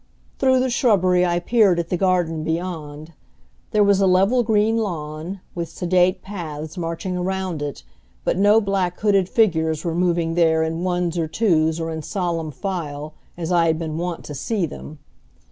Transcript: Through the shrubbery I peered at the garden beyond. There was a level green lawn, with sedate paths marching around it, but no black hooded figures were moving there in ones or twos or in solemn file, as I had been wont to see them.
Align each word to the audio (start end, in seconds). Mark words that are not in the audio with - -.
Through 0.39 0.61
the 0.61 0.71
shrubbery 0.71 1.27
I 1.27 1.37
peered 1.39 1.77
at 1.79 1.89
the 1.89 1.95
garden 1.95 2.43
beyond. 2.43 3.13
There 3.69 3.83
was 3.83 4.01
a 4.01 4.07
level 4.07 4.41
green 4.41 4.79
lawn, 4.79 5.41
with 5.53 5.69
sedate 5.69 6.23
paths 6.23 6.75
marching 6.75 7.15
around 7.15 7.61
it, 7.61 7.83
but 8.23 8.35
no 8.35 8.59
black 8.59 8.99
hooded 8.99 9.29
figures 9.29 9.85
were 9.85 9.93
moving 9.93 10.33
there 10.33 10.63
in 10.63 10.83
ones 10.83 11.19
or 11.19 11.27
twos 11.27 11.79
or 11.79 11.91
in 11.91 12.01
solemn 12.01 12.49
file, 12.49 13.13
as 13.37 13.51
I 13.51 13.67
had 13.67 13.77
been 13.77 13.99
wont 13.99 14.23
to 14.25 14.33
see 14.33 14.65
them. 14.65 14.97